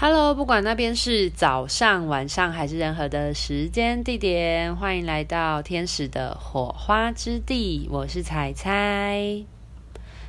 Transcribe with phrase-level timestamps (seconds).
[0.00, 7.88] Hello，不管那边是早上、晚上还是任何的时间地点，欢迎来到天使的火花之地。
[7.90, 9.42] 我是彩彩，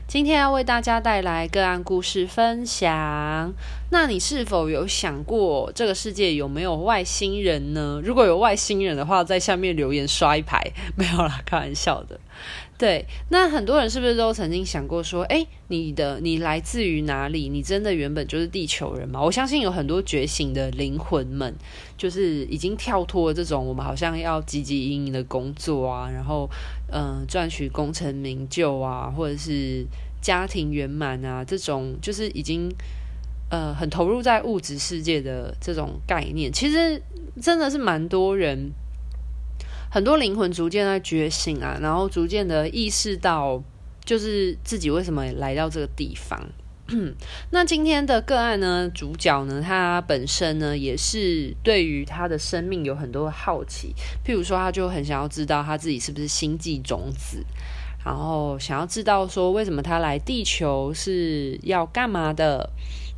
[0.07, 3.53] 今天要为大家带来个案故事分享。
[3.91, 8.01] 那你是否有想过，这个世界有没有外星人呢？
[8.03, 10.59] 如果有外星人的话，在下面留言刷一排。
[10.95, 12.19] 没有啦，开玩笑的。
[12.79, 17.49] 对，那很多人是不是都曾经想过说，诶，你的你来自于哪里？
[17.49, 19.21] 你真的原本就是地球人吗？
[19.21, 21.53] 我相信有很多觉醒的灵魂们，
[21.97, 26.49] 就是已经跳脱了这种我们好像要汲汲营营的工作啊，然后
[26.89, 29.85] 嗯、赚取功成名就啊，或者是
[30.21, 32.73] 家庭圆满啊，这种就是已经
[33.51, 36.49] 呃很投入在物质世界的这种概念。
[36.49, 37.03] 其实
[37.41, 38.71] 真的是蛮多人。
[39.91, 43.61] 很多灵魂逐渐在觉醒啊，然后逐渐的意识到，
[44.05, 46.39] 就是自己为什么来到这个地方。
[47.51, 53.93] 那今天的个案呢，主角呢，他本身呢，也是对于他的生命有很多的好奇。
[54.25, 57.43] 譬如说，他就很想要知道他自己是不是星际种子，
[58.05, 62.69] 然后想要知道说，为什么他来地球是要干嘛的，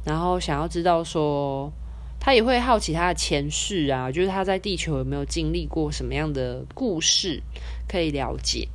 [0.06, 1.72] 然后想要知道说。
[2.22, 7.42] 他也会好奇他的前世啊，就是他在地球有没有经历过什么样的故事
[7.90, 8.70] 可以了解。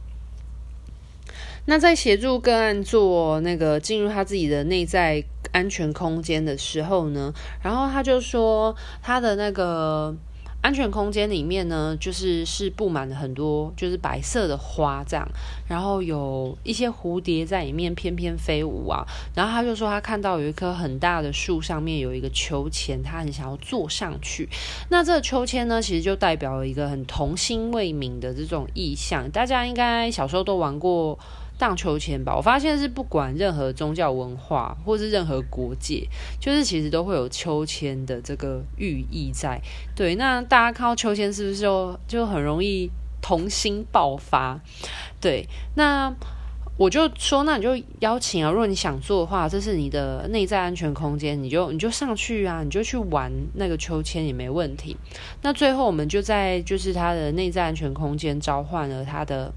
[1.65, 10.15] 那在协助个案做那个进入他自己的内在安全空间的时候呢，然后他就说他的那个。
[10.63, 15.25] 安全空间里面呢，就是是布满了很多就是白色的花这样，
[15.69, 19.07] 然后有一些蝴蝶在里面翩翩飞舞啊。
[19.35, 24.49] 然后他就说他看到有一棵很大的树上面有一个秋千，他很想要坐上去。
[24.89, 29.31] 那这个秋千呢，其实就代表了一个很童心未泯的这种意象。
[29.31, 31.19] 大家应该小时候都玩过。
[31.59, 36.07] 荡秋千吧，我发现是不管任何宗教文化或是任何国界，
[36.39, 39.59] 就是其实都会有秋千的这个寓意在。
[39.95, 42.91] 对，那大家看到秋千是不是就就很容易
[43.23, 44.61] 童心爆发？
[45.19, 46.15] 对，那
[46.77, 54.95] 我就说，那你就邀请啊，如果你想做的话，这是你的内在安全空间，你就你就上去啊，你就去玩那个秋千也没问题。
[55.41, 59.51] 那最后我们就在就是他的内在安全空间召唤了他的。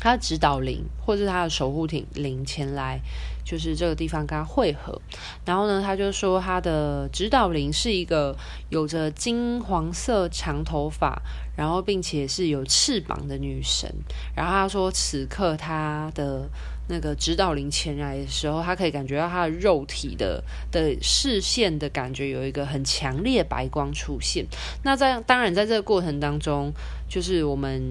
[0.00, 2.98] 他的指导灵或是他的守护灵前来，
[3.44, 4.98] 就是这个地方跟他会合。
[5.44, 8.34] 然后呢，他就说他的指导灵是一个
[8.70, 11.20] 有着金黄色长头发，
[11.54, 13.94] 然后并且是有翅膀的女神。
[14.34, 16.48] 然后他说，此刻他的
[16.88, 24.46] 那个指导灵前来的时候，他可以感觉到他的肉体的的视线的感觉有一个很强烈白光出现。
[24.82, 26.72] 那在当然在这个过程当中，
[27.06, 27.82] 就是我们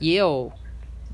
[0.00, 0.50] 也有。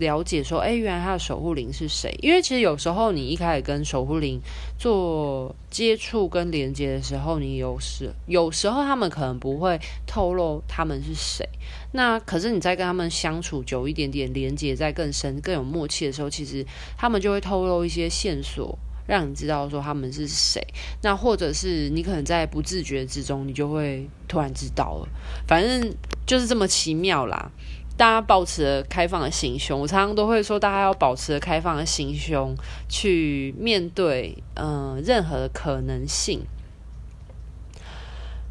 [0.00, 2.12] 了解说，哎，原来他的守护灵是谁？
[2.20, 4.40] 因为其实有时候你一开始跟守护灵
[4.76, 11.48] 做接触跟连接的时候，你有时有时候他们可能不会透露他们是谁。
[11.92, 20.60] 那可是你在跟他们相处久一点点，连接在更深、更有默契的时候，其实他们就会透露一些线索，让你知道说他们是谁。
[21.02, 25.08] 那或者是你可能在不自觉之中，你就会突然知道了。
[25.46, 25.94] 反正
[26.26, 27.50] 就是这么奇妙啦。
[28.00, 32.56] 大家保持了开放的心胸，我常常都会说，大家要保持了开放的心胸
[32.88, 36.40] 去面对，嗯、任何的可能性。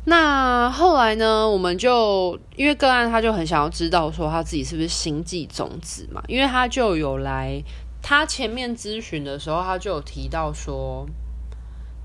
[0.06, 7.60] 那后来呢，我们就因为个案，他就很想要知道说他自己是不是星际种子嘛，因为他就有来，
[8.04, 11.08] 他前面咨询的时候，他就有提到说。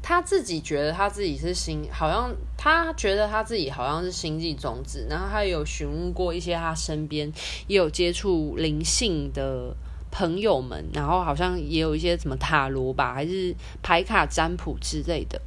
[0.06, 7.32] 他自己觉得他自己是星，好像他觉得他自己好像是星际种子，然后他有询问过一些他身边
[7.68, 9.74] 也有接触灵性的
[10.10, 15.40] 朋友们，然后好像也有一些什么塔罗吧，还是牌卡占卜之类的。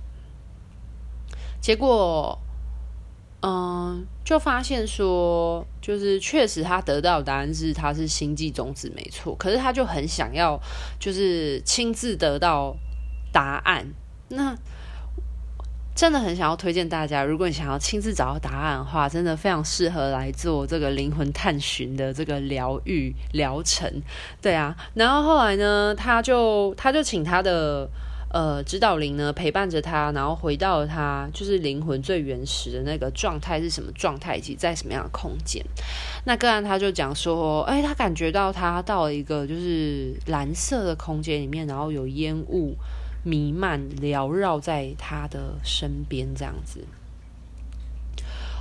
[1.62, 2.40] 结果，
[3.44, 10.59] 嗯，就发现说，就是确实他得到的答案是他是星际种子没错，可是他就很想要，
[11.00, 12.75] 就是亲自得到
[13.31, 13.94] 答案。
[14.29, 14.55] 那
[15.95, 23.91] 真的很想要推荐大家，如果你想要亲自找到答案的话，真的非常适合来做这个灵魂探寻的这个疗愈疗程。
[24.40, 27.90] 对啊，然后后来呢，他就他就请他的
[28.31, 35.66] 呃指导灵呢陪伴着他，然后回到了他就是灵魂最原始的那个状态是什么状态，以及在什么样的空间。
[36.25, 42.75] 那个案他就讲说，哎，他感觉到他到了一个就是蓝色的空间里面，然后有烟雾。
[43.28, 46.88] 弥漫缭绕在他的身边，这样子。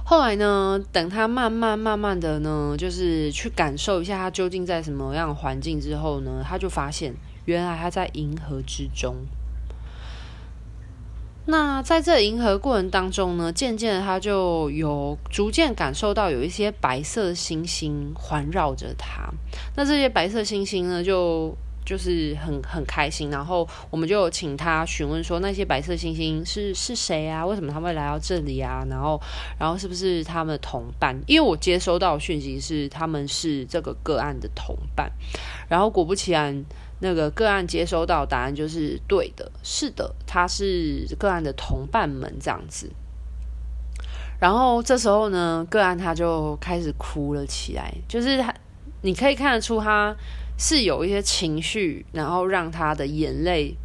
[0.04, 7.14] 后来呢，等他慢慢慢慢的呢，就是去感受一下他究竟在什么样的环境之后呢，他就发现
[7.44, 9.14] 原来他在银河之中。
[11.48, 19.32] 那在这银河过程当中呢，渐渐的他就有逐渐感受到有一些白色星星环绕着他。
[19.76, 23.30] 那这些白色星星呢，就就是很很开心。
[23.30, 27.46] 然后我们就请他询问说，那些白色星星是是谁啊？
[27.46, 28.84] 为什么他会来到这里啊？
[28.90, 29.18] 然后
[29.58, 31.16] 然后是不是他们的同伴？
[31.26, 35.10] 因为我接收到讯息是他们是这个个案的同伴。
[35.68, 36.64] 然后果不其然。
[36.98, 42.90] 那个个案接收到答案就是对的，是的，他是个案的同伴们这样子。
[44.40, 48.54] 然后这时候呢，个案他就开始哭了起来，就是他，
[49.02, 50.16] 你可以看得出他
[50.58, 53.76] 是有一些情绪，然后让他的眼泪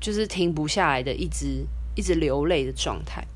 [0.00, 1.64] 就是停不下来的，一直
[1.94, 3.26] 一直流泪的状态。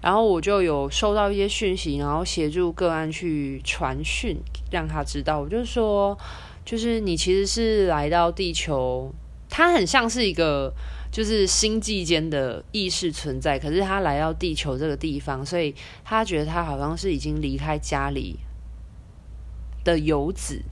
[0.00, 4.36] 然后我就有收到一些讯息，然后协助个案去传讯，
[4.70, 6.18] 让他知道，我就说。
[6.64, 9.10] 就是你其实是来到地球，
[9.48, 10.70] 它很像是一个
[11.10, 15.74] 就是星际间的意识存在，可是他来到地球这个地方，所以
[16.04, 18.38] 他觉得他好像是已经离开家里
[19.82, 20.62] 的游子。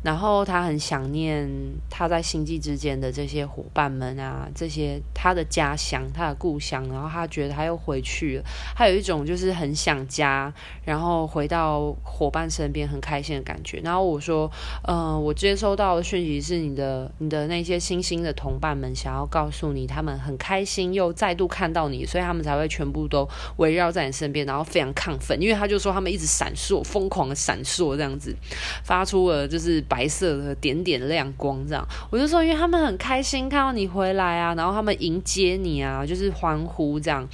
[0.00, 1.48] 然后他很想念
[1.90, 6.88] 他在星际之间的这些伙伴们啊，这些他的家乡，他的故乡。
[6.88, 8.44] 然后他觉得他又回去了，
[8.76, 10.52] 他有一种就是很想家，
[10.84, 13.80] 然后回到伙伴身边很开心的感觉。
[13.82, 14.48] 然后我说，
[14.84, 28.32] 嗯、呃，我接收到的讯息是你的，你的那些星星的同伴们想要告诉你，他们很开心又再度看到你，所以他们才会全部都围绕在你身边，然后非常亢奋，因为他就说他们一直闪烁，疯狂的闪烁这样子，
[28.84, 29.84] 发出了就是。
[29.88, 37.26] 白色的点点亮光，这样我就说，因为他们很开心看到你回来啊，然后他们迎接你啊，就是欢呼这样。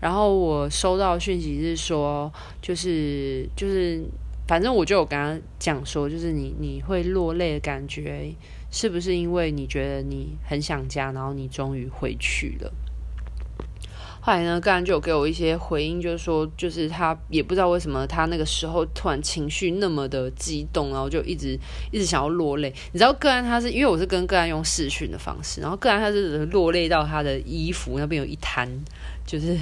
[0.00, 2.32] 然后我收到讯息是说，
[2.62, 4.02] 就是就是，
[4.48, 8.34] 反正我就有跟他讲说，就是你你会落泪的感觉，
[8.70, 12.72] 是不是因为你觉得你很想家，然后你终于回去了？
[14.22, 21.58] 后来呢，个案就有给我一些回应，就是说，就是他也不知道为什么他那个时候突然情绪那么的激动，然后就一直
[21.90, 22.72] 一直想要落泪。
[22.92, 28.68] 你知道个案他是因为我是跟个案用视讯的方式，然后个案他是落泪到他的衣服那边有一滩，
[29.26, 29.56] 就是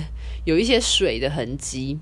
[0.45, 1.99] 有一些水的痕迹。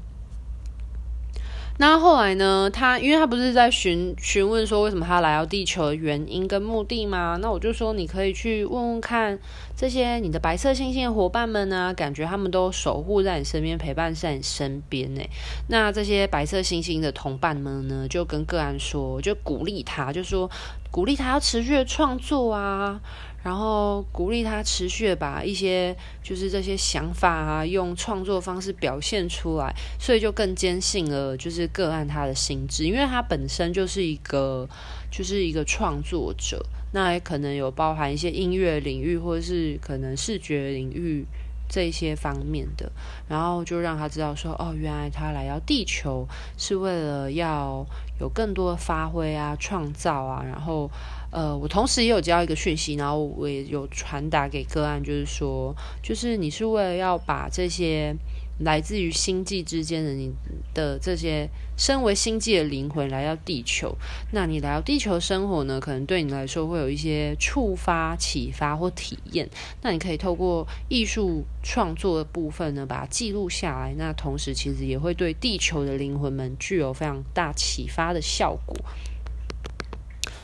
[1.78, 2.70] 那后来呢？
[2.70, 7.38] 他因为他不是在询询问说为什么他来到地球的原因跟目的吗？
[7.40, 9.38] 那我就说你可以去问问看
[9.76, 15.20] 这些你的白色星星的伙伴们呢，感觉他们都守护在你身边，陪伴在你身边呢。
[15.68, 20.50] 那这些白色星星的同伴们呢，就跟个案说，就鼓励他，就说
[20.96, 22.98] 鼓励他要持续的创作啊。
[23.42, 34.66] 然后鼓励他持续的把一些就是这些想法啊，用创作方式表现出来，所以就更坚信了就是个案他的心智，因为他本身就是一个
[35.12, 36.60] 就是一个创作者，
[36.92, 41.24] 那也可能有包含一些音乐领域或者是可能视觉领域
[41.68, 42.90] 这些方面的，
[43.28, 46.26] 然后就让他知道说，哦，原来他来到地球
[46.56, 47.84] 是为了要
[48.20, 50.90] 有更多的发挥啊，创造啊，然后。
[51.32, 58.14] 呃，我同时也有接到一个讯息，然后我也有传达给个案，就是说，就是你是为了要把这些
[58.60, 60.32] 来自于星际之间的你
[60.72, 63.94] 的这些身为星际的灵魂来到地球，
[64.32, 69.46] 那你来到地球生活呢，可能对你来说会有一些触发、启发或体验。
[69.82, 73.94] 那你可以透过艺术创作的部分呢，把它记录下来。
[73.98, 78.74] 那同时，其实也会对地球的灵魂们具有非常大启发的效果。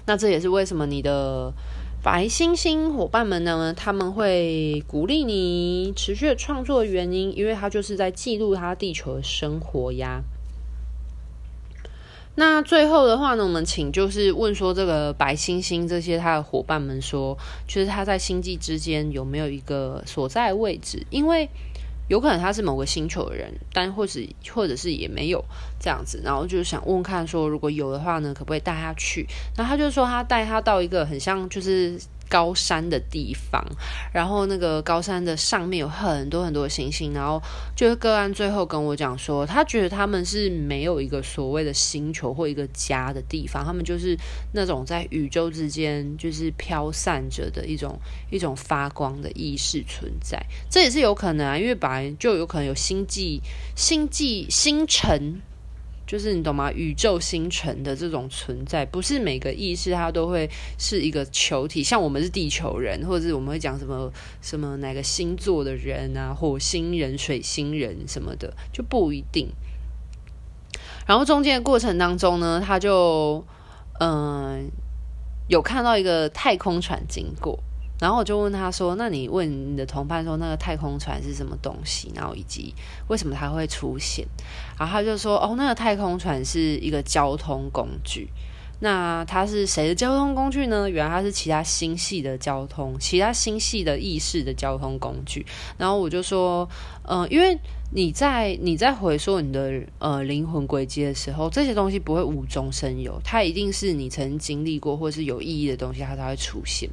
[0.05, 1.53] 那这也是为什么你的
[2.03, 10.23] 白星星伙伴们呢，他们会鼓励你持续的创作的原因，因为他就是在记录他地球的生活呀。
[12.35, 21.07] 那最后的话呢，我们请就是问说，这个白星星这些他的伙伴们说，就是他在星际之间有没有一个所在位置？
[21.11, 21.49] 因为。
[22.09, 25.45] 有可能他是某个星球的人，但或者或者是也没有
[25.81, 29.27] 这样子，然后就是想问看说，如果有的话呢，可不可以带他去？
[29.57, 31.99] 然后他就说他带他到一个很像就是。
[32.33, 33.63] 高山的地方，
[34.11, 37.39] 然后那个高山的上面有很多很多的星星，然后
[37.77, 44.17] 就是个案最后跟我讲说，他觉得他们是没有一个所谓的星球或一个家的地方，他们就是
[44.53, 47.99] 那种在宇宙之间就是飘散着的一种
[48.31, 53.43] 一种发光的意识存在，这也是有可能啊，因为本来就有可能有星际、
[53.77, 55.43] 星际、星辰。
[56.13, 56.71] 就是你懂吗？
[56.71, 61.83] 宇宙星辰的这种存在，不是每个意识它都会是一个球体。
[61.83, 69.49] 像我们是地球人，或者是我们会讲什么什么哪个星座的人啊，火星人、水星人什么的，就不一定。
[71.07, 73.43] 然后中间的过程当中呢，他就
[73.99, 74.71] 嗯、
[75.49, 77.59] 有看到一个太空船经过。
[78.03, 82.11] 然后我就问他说：“那你问你的同伴说，那个太空船是什么东西？
[82.17, 82.75] 然后以及
[83.07, 84.27] 为什么它会出现？”
[84.77, 88.29] 然后他就说：“哦，那个太空船是一个交通工具。
[88.83, 90.91] 那它是谁的交通工具呢？
[90.91, 95.47] 原来它是其他星系的交通，其他星系的意识的交通工具。”
[95.79, 96.69] 然后我就说
[97.09, 97.59] ：“嗯、呃，因为。”
[97.95, 106.89] 你在你在回溯你的呃灵魂轨迹的时候，这些东西不会无中生有，它一定是你曾经历过或是有意义的东西，它才会出现。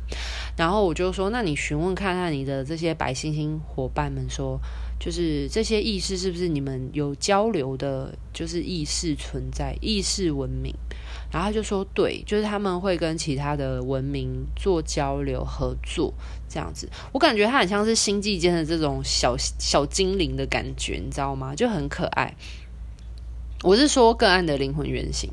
[0.58, 4.60] 然后我就说，那你询问看看你的这些白星星伙伴们说，
[5.00, 10.76] 就是这些意识是不是你们有交流的，就是意识存在，意识文明。
[11.32, 16.12] 然后他就说，对，就是他们会跟其他的文明做交流合作，
[16.50, 16.90] 这样子。
[17.12, 21.54] 我感觉他很像是星际间的这种小小精灵的感觉，你知道吗？
[21.54, 22.34] 就很可爱。
[23.62, 25.30] 我是说个案的灵魂原型。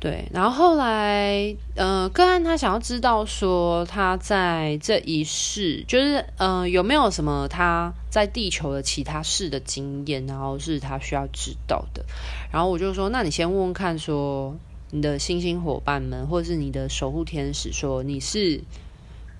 [0.00, 12.04] 对，然后后来，呃，个案他想要知道说他在这一世，就是呃有没有什么他在地球的其他世的经验，然后是他需要知道的。
[12.52, 14.54] 然后我就说，那你先问问看说。
[14.90, 18.62] 你的星星伙伴们，或是你的守护天使说你是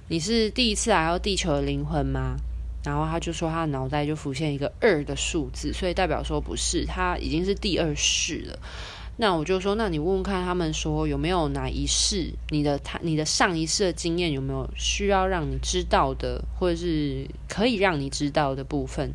[0.08, 2.36] 你是第一次来到地球的灵魂吗？
[2.82, 8.58] 然后他就说他的脑袋就浮现一个二的数字，所以代表说不是，他已经是第二世了。
[9.16, 19.12] 那我就说，那你问问看他们说有没有哪一世你的他你的上一世的经验有没有需要让你知道的，或者是可以让你知道的部分，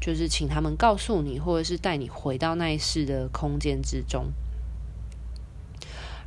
[0.00, 4.32] 就是请他们告诉你，或者是带你回到那一世的空间之中。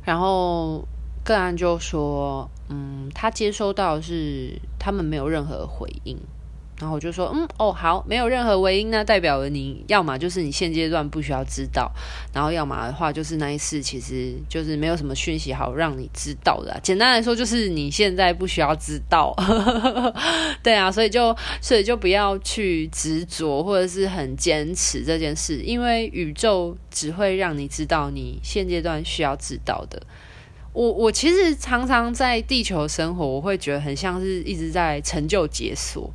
[0.08, 0.82] 然后
[1.22, 6.18] 个案就说：“嗯，他接收到是他们没有任何回应。”
[6.80, 11.90] 然后我就说：“嗯，哦，好，没有任何回音，那代表了你要么就是你现阶段不需要知道，
[12.32, 16.78] 然后要么的话就是那一次其实就是没有什么讯息好让你知道的。
[16.80, 19.34] 简单来说，就是你现在不需要知道。
[20.62, 30.00] 对啊，所以就所以就不要去执着或者是很坚持这件事，因为宇宙只会让你知道你现阶段需要知道的。
[30.72, 36.08] 我我其实常常在地球生活，我会觉得很像是一直在成就解锁。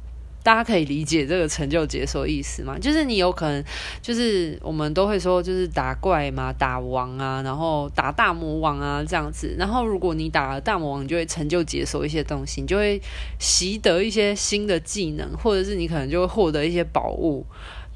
[0.43, 2.77] 大家可以理解这个成就解锁意思吗？
[2.77, 3.63] 就是你有可能，
[4.01, 9.55] 就是我们都会说，就是打怪嘛，打王啊，然后打大魔王啊这样子。
[9.57, 13.01] 然后如果你打了大魔王，你就会成就解锁一些东西，你就会
[13.39, 17.45] 习得一些新的技能，或者是你可能就会获得一些宝物。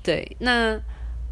[0.01, 0.79] 对，那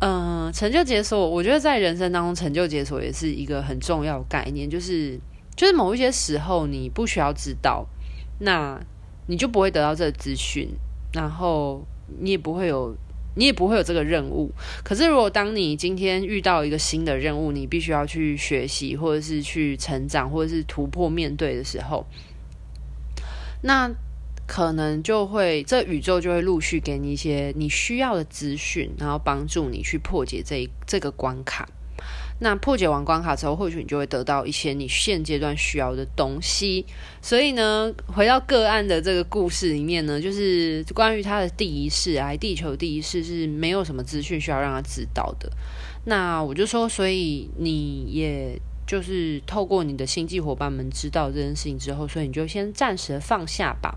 [0.01, 5.17] 嗯、成就解锁，我觉得在人生当中，成就解锁也是一个很重要概念，就是
[5.55, 7.87] 就是某一些时候你不需要知道，
[8.39, 8.77] 那
[9.27, 10.69] 你就不会得到这个资讯。
[11.15, 11.81] 然后
[12.19, 12.93] 你也不会有，
[13.35, 14.51] 你也不会有这个任务。
[14.83, 22.05] 可是，如果当你今天遇到一个新的任务，你必须要去学习，或者是去成长，或者是突破面对的时候，
[23.63, 23.89] 那
[24.45, 31.67] 可能就会这宇宙就会陆续给你一些你需要的资讯，然后帮助你去破解这一这个关卡。
[32.39, 36.85] 那破解完关卡之后，或许你就会得到一些你现阶段需要的东西。
[37.21, 45.49] 所以呢，回到个案的这个故事里面呢，就是关于他的第一世来地球第一世是没有什么资讯需要让他知道的。
[46.05, 48.59] 那我就说，所以你也。
[48.87, 53.95] 就是透过你的星际伙伴们知道这件事情之后，所以你就先暂时放下吧。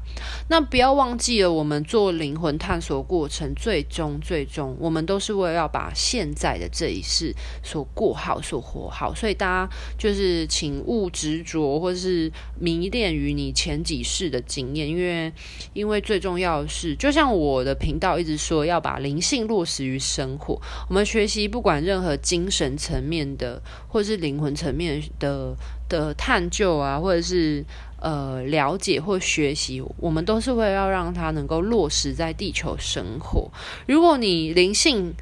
[0.49, 9.15] 那不要忘记了，我们做灵魂探索过程，最终最终，我们都是为了要把现在的这一世所过好、所活好。
[9.15, 15.33] 所以大家就是请勿执着，或是迷恋于你前几世的经验，因为
[15.73, 20.61] 因为最重要的是，就像我的频道一直说，要把灵性落实于生活。
[20.89, 25.03] 我们学习不管任何精神层面的，或是灵魂层面。
[25.19, 25.55] 的
[25.89, 27.65] 的探究啊，或者是
[27.99, 33.51] 呃了解或学习，我们都是为了要让它能够落实在地球生活。
[33.87, 35.13] 如果你灵性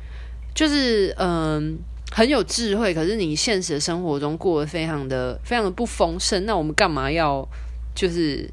[0.52, 1.78] 就是嗯、
[2.10, 7.48] 很有智慧，可是你现实生活中过得非常的非常的不丰盛，那我们干嘛要
[7.94, 8.50] 就是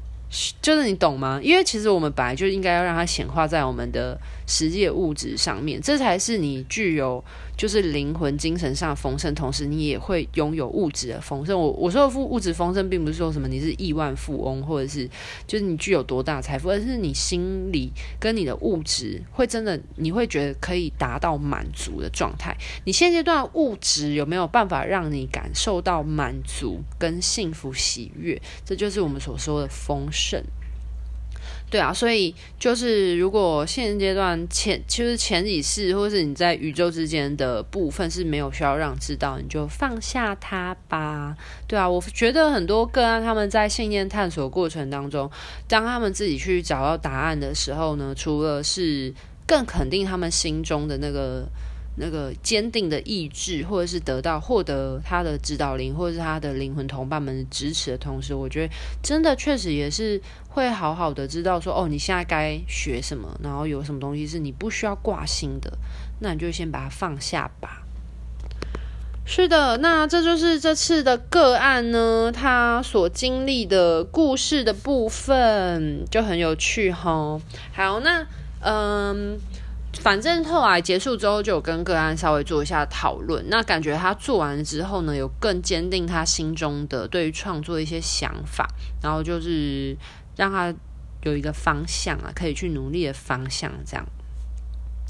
[0.62, 1.40] 就是你懂吗？
[1.42, 4.16] 因为其实我们本来就应该要让它显化在我们的
[4.46, 7.22] 实际物质上面，这才是你具有。
[7.56, 11.56] 就是灵魂、精神上的丰盛，同时你也会拥有物质的丰盛。
[11.56, 15.08] 我我说的富物质丰盛，并不是说什么你是亿万富翁，或者是
[15.46, 22.56] 就是你具有多大财富，而是你心里跟你的物质会真的，你会觉得可以达到满足的状态。
[22.86, 28.42] 你现阶段物质有没有办法让你感受到满足跟幸福喜悦？
[28.64, 30.42] 这就是我们所说的丰盛。
[31.74, 41.36] 对啊，所以就是如果现阶段前就是前几世，或是你在宇宙之间的部分是没有需要让知道，你就放下它吧。
[41.66, 45.28] 对啊，我觉得很多个案他们在信念探索过程当中，
[45.66, 49.12] 当他们自己去找到答案的时候呢，除了是
[49.44, 51.44] 更肯定他们心中的那个。
[51.96, 60.20] 那个坚定的意志，或者是得到获得他的指导灵，或者是他的灵魂同伴们支持的同时，我觉得真的确实也是
[60.54, 65.76] 会好好的知道说，哦，你现在该学什么，然后有什么东西是你不需要挂心的，
[66.20, 67.82] 那你就先把它放下吧。
[69.26, 77.40] 是的，那这就是这次的个案呢，他所经历的故事的部分就很有趣哈。
[77.74, 78.24] 好，那
[78.60, 79.38] 嗯。
[80.00, 83.44] 反正后来结束之后，就有跟个案稍微做一下讨论。
[83.48, 88.68] 那感觉他做完之后呢，有更坚定他心中的对于创作一些想法，
[89.00, 89.96] 然后就是
[90.36, 90.74] 让他
[91.22, 94.06] 有一个方向啊，可以去努力的方向这样。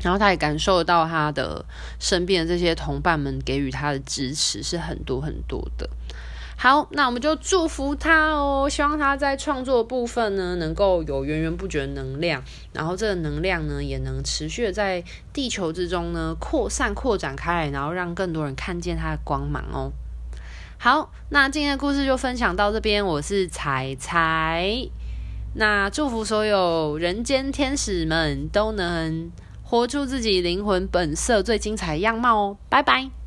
[0.03, 1.65] 然后他也感受到他的
[1.99, 5.89] 身边的这些同伴们给予他的支持是很多很多的。
[6.57, 15.03] 好，那我们就祝福他哦，希望他在创作部分呢，能够有源源不绝的能量，然后这个能量呢，也能持续的在
[15.33, 19.93] 地球之中呢扩散、扩展开来，然后让更多人看见他的光芒哦。
[20.79, 24.89] 好，那今天的故事就分享到这边，我是彩彩，
[25.57, 29.31] 那祝福所有人间天使们都能
[29.63, 33.24] 活出自己灵魂本色最精彩样貌哦，拜拜。